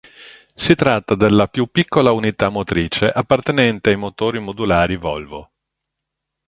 [0.55, 5.51] Si tratta della più piccola unità motrice appartenente ai motori modulari Volvo.